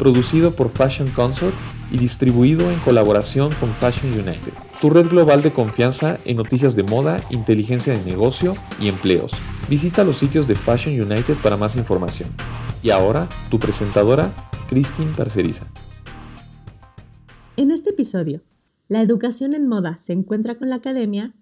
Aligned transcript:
producido 0.00 0.52
por 0.56 0.70
Fashion 0.70 1.10
Consort 1.10 1.54
y 1.92 1.98
distribuido 1.98 2.70
en 2.70 2.80
colaboración 2.80 3.52
con 3.60 3.74
Fashion 3.74 4.10
United, 4.14 4.54
tu 4.80 4.88
red 4.88 5.06
global 5.08 5.42
de 5.42 5.52
confianza 5.52 6.18
en 6.24 6.38
noticias 6.38 6.74
de 6.74 6.84
moda, 6.84 7.18
inteligencia 7.28 7.92
de 7.92 8.02
negocio 8.06 8.54
y 8.80 8.88
empleos. 8.88 9.30
Visita 9.68 10.02
los 10.02 10.16
sitios 10.16 10.48
de 10.48 10.54
Fashion 10.54 10.98
United 10.98 11.36
para 11.42 11.58
más 11.58 11.76
información. 11.76 12.30
Y 12.82 12.88
ahora, 12.88 13.28
tu 13.50 13.58
presentadora, 13.58 14.32
Christine 14.70 15.12
Parceriza. 15.14 15.66
En 17.58 17.70
este 17.70 17.90
episodio, 17.90 18.40
la 18.88 19.02
educación 19.02 19.52
en 19.52 19.68
moda 19.68 19.98
se 19.98 20.14
encuentra 20.14 20.54
con 20.54 20.70
la 20.70 20.76
academia, 20.76 21.34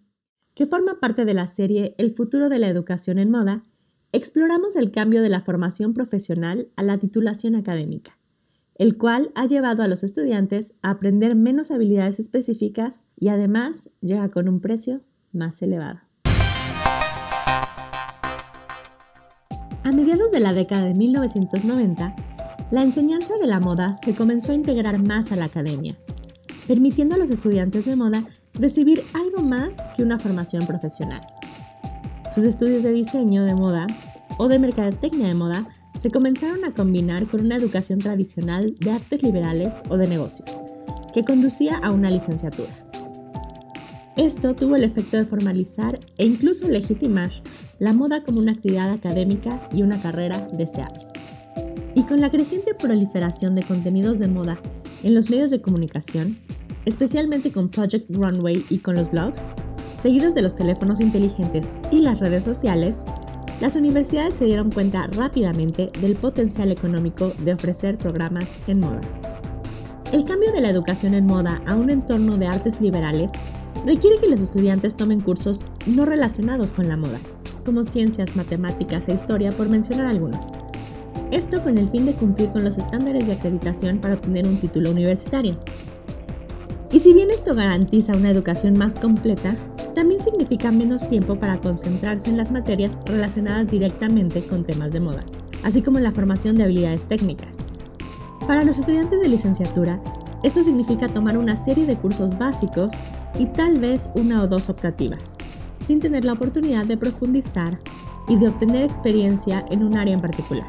que 0.54 0.66
forma 0.66 0.98
parte 0.98 1.24
de 1.24 1.34
la 1.34 1.46
serie 1.46 1.94
El 1.96 2.10
futuro 2.10 2.48
de 2.48 2.58
la 2.58 2.66
educación 2.66 3.20
en 3.20 3.30
moda, 3.30 3.62
exploramos 4.10 4.74
el 4.74 4.90
cambio 4.90 5.22
de 5.22 5.28
la 5.28 5.42
formación 5.42 5.94
profesional 5.94 6.66
a 6.74 6.82
la 6.82 6.98
titulación 6.98 7.54
académica 7.54 8.18
el 8.78 8.96
cual 8.96 9.32
ha 9.34 9.46
llevado 9.46 9.82
a 9.82 9.88
los 9.88 10.04
estudiantes 10.04 10.74
a 10.82 10.90
aprender 10.90 11.34
menos 11.34 11.72
habilidades 11.72 12.20
específicas 12.20 13.06
y 13.16 13.28
además 13.28 13.90
llega 14.00 14.28
con 14.30 14.48
un 14.48 14.60
precio 14.60 15.02
más 15.32 15.60
elevado. 15.62 15.98
A 19.82 19.92
mediados 19.92 20.30
de 20.30 20.40
la 20.40 20.52
década 20.52 20.84
de 20.84 20.94
1990, 20.94 22.14
la 22.70 22.82
enseñanza 22.82 23.34
de 23.40 23.46
la 23.46 23.58
moda 23.58 23.96
se 23.96 24.14
comenzó 24.14 24.52
a 24.52 24.54
integrar 24.54 25.02
más 25.02 25.32
a 25.32 25.36
la 25.36 25.46
academia, 25.46 25.96
permitiendo 26.68 27.16
a 27.16 27.18
los 27.18 27.30
estudiantes 27.30 27.84
de 27.84 27.96
moda 27.96 28.22
recibir 28.54 29.02
algo 29.14 29.42
más 29.42 29.76
que 29.96 30.02
una 30.02 30.18
formación 30.18 30.66
profesional. 30.66 31.22
Sus 32.34 32.44
estudios 32.44 32.84
de 32.84 32.92
diseño 32.92 33.44
de 33.44 33.54
moda 33.54 33.86
o 34.36 34.48
de 34.48 34.58
mercadotecnia 34.58 35.26
de 35.26 35.34
moda 35.34 35.66
se 36.00 36.10
comenzaron 36.10 36.64
a 36.64 36.72
combinar 36.72 37.26
con 37.26 37.40
una 37.40 37.56
educación 37.56 37.98
tradicional 37.98 38.74
de 38.78 38.90
artes 38.92 39.22
liberales 39.22 39.74
o 39.88 39.96
de 39.96 40.06
negocios, 40.06 40.48
que 41.12 41.24
conducía 41.24 41.78
a 41.78 41.90
una 41.90 42.10
licenciatura. 42.10 42.70
Esto 44.16 44.54
tuvo 44.54 44.76
el 44.76 44.84
efecto 44.84 45.16
de 45.16 45.26
formalizar 45.26 45.98
e 46.16 46.26
incluso 46.26 46.68
legitimar 46.68 47.30
la 47.78 47.92
moda 47.92 48.22
como 48.24 48.40
una 48.40 48.52
actividad 48.52 48.90
académica 48.90 49.68
y 49.72 49.82
una 49.82 50.00
carrera 50.00 50.48
deseable. 50.56 51.06
Y 51.94 52.02
con 52.02 52.20
la 52.20 52.30
creciente 52.30 52.74
proliferación 52.74 53.54
de 53.54 53.62
contenidos 53.62 54.18
de 54.18 54.28
moda 54.28 54.60
en 55.02 55.14
los 55.14 55.30
medios 55.30 55.50
de 55.50 55.60
comunicación, 55.60 56.38
especialmente 56.84 57.52
con 57.52 57.68
Project 57.68 58.10
Runway 58.10 58.64
y 58.70 58.78
con 58.78 58.94
los 58.94 59.10
blogs, 59.10 59.40
seguidos 60.00 60.34
de 60.34 60.42
los 60.42 60.54
teléfonos 60.54 61.00
inteligentes 61.00 61.66
y 61.90 62.00
las 62.00 62.20
redes 62.20 62.44
sociales, 62.44 62.98
las 63.60 63.74
universidades 63.74 64.34
se 64.34 64.44
dieron 64.44 64.70
cuenta 64.70 65.08
rápidamente 65.08 65.90
del 66.00 66.14
potencial 66.14 66.70
económico 66.70 67.32
de 67.38 67.54
ofrecer 67.54 67.98
programas 67.98 68.46
en 68.66 68.80
moda. 68.80 69.00
El 70.12 70.24
cambio 70.24 70.52
de 70.52 70.60
la 70.60 70.70
educación 70.70 71.14
en 71.14 71.26
moda 71.26 71.60
a 71.66 71.74
un 71.74 71.90
entorno 71.90 72.38
de 72.38 72.46
artes 72.46 72.80
liberales 72.80 73.30
requiere 73.84 74.18
que 74.18 74.28
los 74.28 74.40
estudiantes 74.40 74.94
tomen 74.94 75.20
cursos 75.20 75.60
no 75.86 76.04
relacionados 76.04 76.72
con 76.72 76.88
la 76.88 76.96
moda, 76.96 77.18
como 77.64 77.84
ciencias, 77.84 78.36
matemáticas 78.36 79.08
e 79.08 79.14
historia, 79.14 79.50
por 79.50 79.68
mencionar 79.68 80.06
algunos. 80.06 80.52
Esto 81.30 81.62
con 81.62 81.76
el 81.76 81.90
fin 81.90 82.06
de 82.06 82.14
cumplir 82.14 82.48
con 82.50 82.64
los 82.64 82.78
estándares 82.78 83.26
de 83.26 83.34
acreditación 83.34 83.98
para 83.98 84.14
obtener 84.14 84.46
un 84.46 84.58
título 84.58 84.90
universitario. 84.90 85.58
Y 86.90 87.00
si 87.00 87.12
bien 87.12 87.30
esto 87.30 87.54
garantiza 87.54 88.12
una 88.12 88.30
educación 88.30 88.78
más 88.78 88.98
completa, 88.98 89.56
también 89.94 90.22
significa 90.22 90.70
menos 90.70 91.08
tiempo 91.08 91.36
para 91.36 91.58
concentrarse 91.58 92.30
en 92.30 92.36
las 92.36 92.50
materias 92.50 92.98
relacionadas 93.06 93.66
directamente 93.68 94.44
con 94.46 94.64
temas 94.64 94.92
de 94.92 95.00
moda, 95.00 95.24
así 95.64 95.82
como 95.82 95.98
en 95.98 96.04
la 96.04 96.12
formación 96.12 96.56
de 96.56 96.64
habilidades 96.64 97.04
técnicas. 97.04 97.50
Para 98.46 98.64
los 98.64 98.78
estudiantes 98.78 99.20
de 99.20 99.28
licenciatura, 99.28 100.00
esto 100.42 100.62
significa 100.62 101.08
tomar 101.08 101.36
una 101.36 101.56
serie 101.56 101.86
de 101.86 101.96
cursos 101.96 102.38
básicos 102.38 102.94
y 103.38 103.46
tal 103.46 103.78
vez 103.78 104.08
una 104.14 104.42
o 104.42 104.48
dos 104.48 104.68
optativas, 104.68 105.36
sin 105.80 106.00
tener 106.00 106.24
la 106.24 106.32
oportunidad 106.32 106.84
de 106.84 106.96
profundizar 106.96 107.78
y 108.28 108.36
de 108.36 108.48
obtener 108.48 108.84
experiencia 108.84 109.64
en 109.70 109.82
un 109.82 109.96
área 109.96 110.14
en 110.14 110.20
particular. 110.20 110.68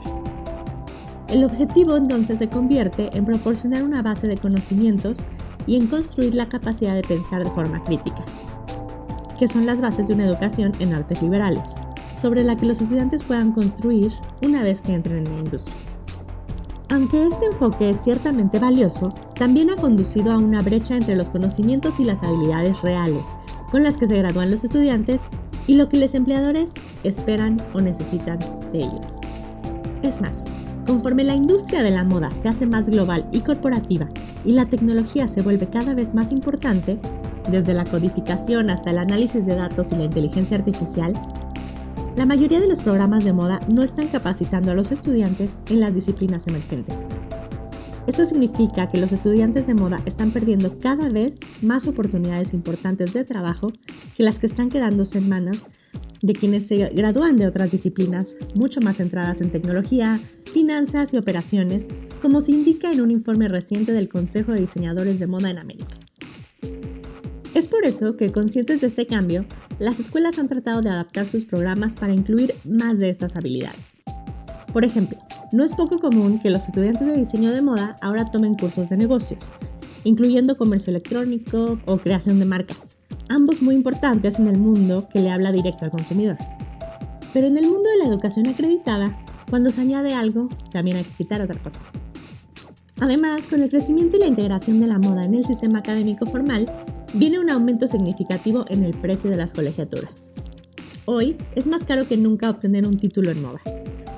El 1.30 1.44
objetivo 1.44 1.96
entonces 1.96 2.40
se 2.40 2.50
convierte 2.50 3.16
en 3.16 3.26
proporcionar 3.26 3.84
una 3.84 4.02
base 4.02 4.28
de 4.28 4.38
conocimientos 4.38 5.20
y 5.68 5.76
en 5.76 5.88
construir 5.88 6.34
la 6.34 6.50
capacidad 6.50 6.96
de 6.96 7.04
pensar 7.04 7.44
de 7.44 7.52
forma 7.52 7.84
crítica 7.84 8.26
que 9.40 9.48
son 9.48 9.66
las 9.66 9.82
bases 9.82 10.08
de 10.08 10.14
una 10.14 10.26
educación 10.26 10.74
en 10.80 10.94
artes 10.94 11.22
liberales, 11.22 11.64
sobre 12.20 12.44
la 12.44 12.56
que 12.58 12.66
los 12.66 12.82
estudiantes 12.82 13.24
puedan 13.24 13.54
construir 13.54 14.12
una 14.44 14.62
vez 14.62 14.82
que 14.82 14.94
entren 14.94 15.26
en 15.26 15.34
la 15.34 15.40
industria. 15.40 15.76
Aunque 16.90 17.26
este 17.26 17.46
enfoque 17.46 17.92
es 17.92 18.02
ciertamente 18.02 18.60
valioso, 18.60 19.14
también 19.36 19.70
ha 19.70 19.76
conducido 19.76 20.34
a 20.34 20.38
una 20.38 20.62
brecha 20.62 20.98
entre 20.98 21.16
los 21.16 21.30
conocimientos 21.30 22.00
y 22.00 22.04
las 22.04 22.22
habilidades 22.24 22.82
reales 22.82 23.24
con 23.72 23.84
las 23.84 23.98
que 23.98 24.08
se 24.08 24.18
gradúan 24.18 24.52
los 24.52 24.64
estudiantes 24.64 25.22
y 25.68 25.76
lo 25.76 25.88
que 25.88 25.98
los 25.98 26.14
empleadores 26.14 26.74
esperan 27.04 27.58
o 27.74 27.82
necesitan 27.82 28.40
de 28.72 28.80
ellos. 28.80 29.20
Es 30.02 30.20
más, 30.20 30.44
conforme 30.88 31.24
la 31.24 31.36
industria 31.36 31.84
de 31.84 31.92
la 31.92 32.04
moda 32.04 32.32
se 32.32 32.48
hace 32.48 32.66
más 32.66 32.90
global 32.90 33.28
y 33.32 33.42
corporativa 33.42 34.10
y 34.44 34.54
la 34.54 34.66
tecnología 34.66 35.28
se 35.28 35.42
vuelve 35.42 35.70
cada 35.70 35.94
vez 35.94 36.14
más 36.14 36.32
importante, 36.32 37.00
desde 37.50 37.74
la 37.74 37.86
codificación 37.86 38.70
hasta 38.70 38.92
el 38.92 38.98
análisis 38.98 39.46
de 39.46 39.56
datos 39.56 39.92
y 39.92 39.96
la 39.96 40.06
inteligencia 40.06 40.58
artificial, 40.58 41.14
la 42.16 42.26
mayoría 42.26 42.60
de 42.60 42.68
los 42.68 42.80
programas 42.80 43.24
de 43.24 43.34
moda 43.34 43.60
no 43.68 43.84
están 43.84 44.08
capacitando 44.08 44.72
a 44.72 44.76
los 44.76 44.92
estudiantes 44.92 45.50
en 45.70 45.80
las 45.80 45.94
disciplinas 45.94 46.48
emergentes. 46.48 46.98
Esto 48.08 48.26
significa 48.26 48.90
que 48.90 48.98
los 48.98 49.12
estudiantes 49.12 49.68
de 49.68 49.76
moda 49.76 50.02
están 50.06 50.32
perdiendo 50.32 50.80
cada 50.80 51.10
vez 51.10 51.38
más 51.62 51.88
oportunidades 51.88 52.54
importantes 52.54 53.14
de 53.14 53.24
trabajo 53.24 53.72
que 54.18 54.24
las 54.24 54.40
que 54.40 54.48
están 54.48 54.70
quedándose 54.70 55.20
en 55.20 55.30
manos 55.30 55.68
de 56.22 56.34
quienes 56.34 56.68
se 56.68 56.90
gradúan 56.90 57.38
de 57.38 57.48
otras 57.48 57.72
disciplinas 57.72 58.36
mucho 58.56 58.82
más 58.82 58.98
centradas 58.98 59.42
en 59.42 59.52
tecnología, 59.52 60.20
finanzas 60.46 61.14
y 61.14 61.18
operaciones, 61.18 61.86
como 62.20 62.42
se 62.42 62.52
indica 62.52 62.92
en 62.92 63.02
un 63.02 63.12
informe 63.12 63.48
reciente 63.48 63.94
del 63.94 64.10
Consejo 64.10 64.54
de 64.54 64.62
Diseñadores 64.62 65.20
de 65.20 65.28
Moda 65.28 65.52
en 65.52 65.60
América. 65.60 65.99
Es 67.60 67.68
por 67.68 67.86
eso 67.86 68.16
que, 68.16 68.32
conscientes 68.32 68.80
de 68.80 68.88
este 68.88 69.06
cambio, 69.06 69.44
las 69.80 70.00
escuelas 70.00 70.40
han 70.40 70.48
tratado 70.48 70.82
de 70.82 70.92
adaptar 70.92 71.28
sus 71.28 71.44
programas 71.44 71.94
para 71.94 72.14
incluir 72.14 72.56
más 72.64 73.00
de 73.00 73.10
estas 73.10 73.36
habilidades. 73.36 74.00
Por 74.72 74.86
ejemplo, 74.86 75.18
no 75.52 75.66
es 75.66 75.74
poco 75.74 76.00
común 76.00 76.40
que 76.40 76.52
los 76.52 76.66
estudiantes 76.66 77.06
de 77.06 77.18
diseño 77.18 77.52
de 77.52 77.62
moda 77.62 77.98
ahora 78.02 78.32
tomen 78.32 78.56
cursos 78.56 78.88
de 78.88 78.96
negocios, 78.96 79.44
incluyendo 80.06 80.56
comercio 80.56 80.92
electrónico 80.92 81.78
o 81.86 81.98
creación 81.98 82.40
de 82.40 82.46
marcas, 82.46 82.96
ambos 83.28 83.62
muy 83.62 83.76
importantes 83.76 84.40
en 84.40 84.48
el 84.48 84.58
mundo 84.58 85.10
que 85.12 85.20
le 85.20 85.30
habla 85.30 85.52
directo 85.52 85.84
al 85.84 85.92
consumidor. 85.92 86.38
Pero 87.34 87.48
en 87.48 87.58
el 87.58 87.66
mundo 87.66 87.90
de 87.90 87.98
la 87.98 88.10
educación 88.10 88.48
acreditada, 88.48 89.20
cuando 89.50 89.70
se 89.70 89.82
añade 89.82 90.14
algo, 90.14 90.48
también 90.72 90.96
hay 90.96 91.04
que 91.04 91.18
quitar 91.18 91.42
otra 91.42 91.62
cosa. 91.62 91.82
Además, 93.02 93.48
con 93.48 93.62
el 93.62 93.70
crecimiento 93.70 94.16
y 94.16 94.22
la 94.22 94.28
integración 94.28 94.80
de 94.80 94.88
la 94.88 94.98
moda 94.98 95.26
en 95.26 95.34
el 95.34 95.46
sistema 95.46 95.80
académico 95.80 96.26
formal, 96.26 96.66
viene 97.14 97.40
un 97.40 97.50
aumento 97.50 97.88
significativo 97.88 98.66
en 98.70 98.84
el 98.84 98.94
precio 98.94 99.30
de 99.30 99.38
las 99.38 99.54
colegiaturas. 99.54 100.32
Hoy 101.06 101.36
es 101.56 101.66
más 101.68 101.84
caro 101.84 102.08
que 102.08 102.18
nunca 102.18 102.50
obtener 102.50 102.86
un 102.86 102.98
título 102.98 103.32
en 103.32 103.42
moda, 103.42 103.62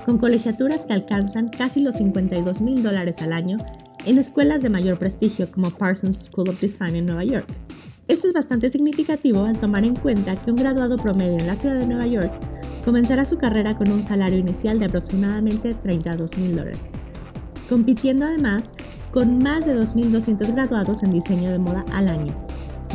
con 0.06 0.18
colegiaturas 0.18 0.86
que 0.86 0.94
alcanzan 0.94 1.50
casi 1.50 1.80
los 1.80 1.96
52 1.96 2.62
mil 2.62 2.84
dólares 2.84 3.22
al 3.22 3.32
año 3.34 3.58
en 4.06 4.18
escuelas 4.18 4.62
de 4.62 4.70
mayor 4.70 4.98
prestigio 4.98 5.50
como 5.52 5.72
Parsons 5.72 6.30
School 6.30 6.50
of 6.50 6.60
Design 6.60 6.96
en 6.96 7.06
Nueva 7.06 7.24
York. 7.24 7.48
Esto 8.08 8.28
es 8.28 8.34
bastante 8.34 8.70
significativo 8.70 9.46
al 9.46 9.58
tomar 9.58 9.86
en 9.86 9.96
cuenta 9.96 10.36
que 10.36 10.52
un 10.52 10.58
graduado 10.58 10.98
promedio 10.98 11.40
en 11.40 11.48
la 11.48 11.56
ciudad 11.56 11.80
de 11.80 11.88
Nueva 11.88 12.08
York 12.08 12.32
comenzará 12.84 13.26
su 13.26 13.38
carrera 13.38 13.76
con 13.76 13.90
un 13.90 14.04
salario 14.04 14.40
inicial 14.40 14.80
de 14.80 14.86
aproximadamente 14.86 15.76
32 15.76 16.38
mil 16.38 16.58
dólares, 16.58 16.82
compitiendo 17.70 18.26
además 18.26 18.74
con 19.12 19.38
más 19.38 19.66
de 19.66 19.76
2.200 19.76 20.54
graduados 20.54 21.04
en 21.04 21.12
diseño 21.12 21.52
de 21.52 21.60
moda 21.60 21.86
al 21.92 22.10
año, 22.10 22.36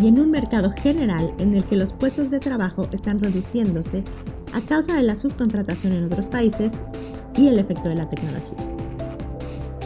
y 0.03 0.09
en 0.09 0.21
un 0.21 0.31
mercado 0.31 0.71
general 0.71 1.33
en 1.39 1.55
el 1.55 1.65
que 1.65 1.77
los 1.77 1.93
puestos 1.93 2.31
de 2.31 2.39
trabajo 2.39 2.87
están 2.93 3.19
reduciéndose 3.19 4.05
a 4.53 4.61
causa 4.61 4.97
de 4.97 5.03
la 5.03 5.17
subcontratación 5.17 5.93
en 5.93 6.05
otros 6.05 6.29
países 6.29 6.73
y 7.37 7.49
el 7.49 7.59
efecto 7.59 7.89
de 7.89 7.97
la 7.97 8.09
tecnología. 8.09 8.57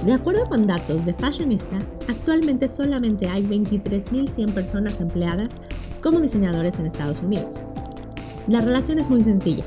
De 0.04 0.12
acuerdo 0.12 0.48
con 0.48 0.66
datos 0.66 1.04
de 1.04 1.14
Fashionista, 1.14 1.78
actualmente 2.08 2.68
solamente 2.68 3.28
hay 3.28 3.44
23.100 3.44 4.52
personas 4.52 5.00
empleadas 5.00 5.48
como 6.00 6.20
diseñadores 6.20 6.78
en 6.78 6.86
Estados 6.86 7.20
Unidos. 7.20 7.62
La 8.48 8.60
relación 8.60 8.98
es 8.98 9.08
muy 9.08 9.22
sencilla. 9.22 9.64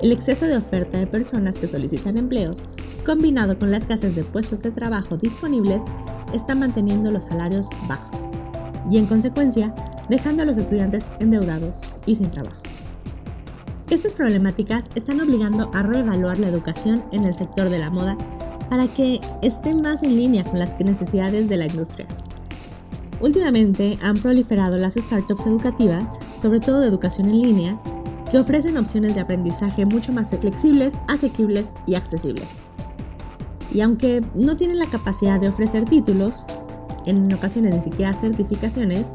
El 0.00 0.12
exceso 0.12 0.46
de 0.46 0.56
oferta 0.56 0.98
de 0.98 1.06
personas 1.06 1.58
que 1.58 1.68
solicitan 1.68 2.16
empleos, 2.16 2.64
combinado 3.04 3.58
con 3.58 3.70
la 3.70 3.78
escasez 3.78 4.14
de 4.16 4.24
puestos 4.24 4.62
de 4.62 4.70
trabajo 4.70 5.16
disponibles, 5.16 5.82
está 6.32 6.54
manteniendo 6.54 7.10
los 7.10 7.24
salarios 7.24 7.68
bajos 7.86 8.28
y 8.90 8.98
en 8.98 9.06
consecuencia 9.06 9.74
dejando 10.08 10.42
a 10.42 10.46
los 10.46 10.58
estudiantes 10.58 11.04
endeudados 11.20 11.80
y 12.06 12.16
sin 12.16 12.30
trabajo. 12.30 12.62
Estas 13.90 14.12
problemáticas 14.12 14.84
están 14.94 15.20
obligando 15.20 15.70
a 15.72 15.82
reevaluar 15.82 16.38
la 16.38 16.48
educación 16.48 17.02
en 17.10 17.24
el 17.24 17.34
sector 17.34 17.70
de 17.70 17.78
la 17.78 17.90
moda 17.90 18.18
para 18.68 18.86
que 18.86 19.20
esté 19.40 19.74
más 19.74 20.02
en 20.02 20.16
línea 20.16 20.44
con 20.44 20.58
las 20.58 20.78
necesidades 20.78 21.48
de 21.48 21.56
la 21.56 21.66
industria. 21.66 22.06
Últimamente 23.20 23.98
han 24.02 24.16
proliferado 24.16 24.78
las 24.78 24.94
startups 24.94 25.46
educativas, 25.46 26.18
sobre 26.40 26.60
todo 26.60 26.80
de 26.80 26.88
educación 26.88 27.28
en 27.30 27.42
línea, 27.42 27.80
que 28.30 28.38
ofrecen 28.38 28.76
opciones 28.76 29.14
de 29.14 29.22
aprendizaje 29.22 29.86
mucho 29.86 30.12
más 30.12 30.30
flexibles, 30.38 30.94
asequibles 31.08 31.74
y 31.86 31.94
accesibles. 31.94 32.46
Y 33.72 33.80
aunque 33.80 34.22
no 34.34 34.56
tienen 34.56 34.78
la 34.78 34.86
capacidad 34.86 35.40
de 35.40 35.48
ofrecer 35.48 35.84
títulos, 35.86 36.44
en 37.08 37.32
ocasiones 37.32 37.76
ni 37.76 37.82
siquiera 37.82 38.12
certificaciones, 38.12 39.06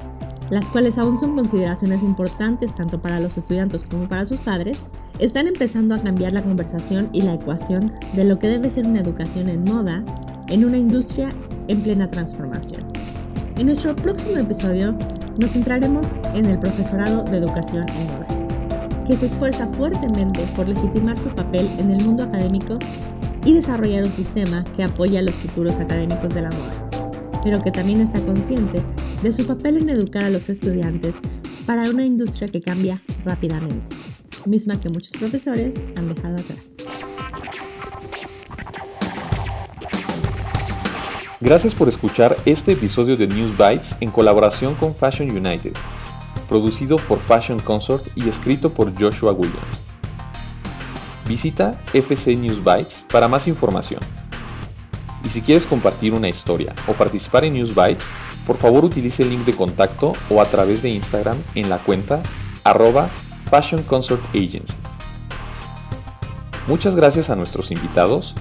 las 0.50 0.68
cuales 0.70 0.98
aún 0.98 1.18
son 1.18 1.36
consideraciones 1.36 2.04
importantes 2.04 2.76
tanto 2.76 3.02
para 3.02 3.20
los 3.20 3.38
estudiantes 3.38 3.86
como 3.86 4.08
para 4.10 4.26
sus 4.26 4.40
padres, 4.40 4.82
están 5.20 5.48
empezando 5.48 5.96
a 5.96 6.00
cambiar 6.00 6.34
la 6.34 6.42
conversación 6.42 7.10
y 7.14 7.22
la 7.22 7.36
ecuación 7.36 7.92
de 8.14 8.26
lo 8.26 8.40
que 8.40 8.50
debe 8.50 8.70
ser 8.70 8.88
una 8.88 9.02
educación 9.02 9.48
en 9.48 9.64
moda 9.64 10.04
en 10.48 10.66
una 10.66 10.78
industria 10.78 11.30
en 11.68 11.82
plena 11.82 12.10
transformación. 12.10 12.82
En 13.56 13.68
nuestro 13.68 13.96
próximo 13.96 14.38
episodio 14.38 14.96
nos 15.38 15.52
centraremos 15.52 16.08
en 16.34 16.46
el 16.46 16.60
profesorado 16.60 17.24
de 17.24 17.38
educación 17.38 17.88
en 17.90 18.08
moda, 18.08 18.28
que 19.08 19.16
se 19.16 19.28
esfuerza 19.28 19.68
fuertemente 19.68 20.42
por 20.56 20.68
legitimar 20.68 21.18
su 21.18 21.30
papel 21.30 21.70
en 21.78 21.92
el 21.92 22.04
mundo 22.04 22.24
académico 22.24 22.78
y 23.46 23.54
desarrollar 23.54 24.04
un 24.04 24.12
sistema 24.12 24.64
que 24.76 24.84
apoya 24.84 25.20
a 25.20 25.24
los 25.24 25.36
futuros 25.36 25.80
académicos 25.80 26.34
de 26.34 26.42
la 26.42 26.50
moda, 26.50 26.83
pero 27.44 27.60
que 27.62 27.72
también 27.72 28.02
está 28.02 28.22
consciente 28.22 28.82
de 29.22 29.34
su 29.34 29.46
papel 29.46 29.78
en 29.78 29.90
educar 29.90 30.24
a 30.24 30.30
los 30.30 30.50
estudiantes 30.50 31.16
para 31.66 31.90
una 31.90 32.06
industria 32.06 32.48
que 32.48 32.62
cambia 32.62 33.02
rápidamente, 33.26 33.96
misma 34.46 34.80
que 34.80 34.90
muchos 34.90 35.12
profesores 35.12 35.76
han 35.98 36.14
dejado 36.14 36.36
atrás. 36.36 36.60
Gracias 41.42 41.76
por 41.76 41.90
escuchar 41.90 42.38
este 42.46 42.72
episodio 42.72 43.18
de 43.18 43.28
News 43.28 43.52
Bites 43.58 43.96
en 44.00 44.12
colaboración 44.12 44.76
con 44.76 44.96
Fashion 44.96 45.30
United, 45.30 45.74
producido 46.48 46.96
por 46.96 47.20
Fashion 47.20 47.60
Consort 47.60 48.08
y 48.16 48.30
escrito 48.30 48.74
por 48.74 48.94
Joshua 48.98 49.34
Williams. 49.34 49.60
Visita 51.28 51.82
FC 51.94 52.38
News 52.38 52.64
Bites 52.64 53.04
para 53.12 53.28
más 53.28 53.48
información. 53.50 54.00
Y 55.24 55.30
si 55.30 55.42
quieres 55.42 55.66
compartir 55.66 56.14
una 56.14 56.30
historia 56.30 56.74
o 56.88 56.94
participar 56.94 57.46
en 57.46 57.54
News 57.54 57.74
Bites, 57.76 58.04
por 58.46 58.58
favor 58.58 58.84
utilice 58.84 59.24
el 59.24 59.30
link 59.30 59.46
de 59.46 59.54
contacto 59.54 60.14
o 60.30 60.42
a 60.42 60.46
través 60.46 60.82
de 60.82 60.90
Instagram 60.90 61.38
en 61.56 61.70
la 61.70 61.78
cuenta 61.78 62.22
arroba 62.64 63.10
Fashion 63.50 63.84
Consort 63.84 64.24
Agency. 64.36 64.74
Muchas 66.68 66.96
gracias 66.96 67.30
a 67.30 67.36
nuestros 67.36 67.72
invitados, 67.72 68.34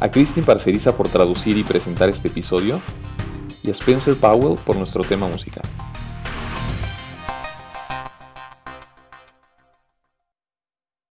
a 0.00 0.10
Christine 0.10 0.46
Parceriza 0.46 0.96
por 0.96 1.08
traducir 1.08 1.56
y 1.56 1.64
presentar 1.64 2.08
este 2.08 2.28
episodio 2.28 2.80
y 3.62 3.68
a 3.68 3.72
Spencer 3.72 4.16
Powell 4.16 4.58
por 4.64 4.76
nuestro 4.76 5.02
tema 5.02 5.28
musical. 5.28 5.62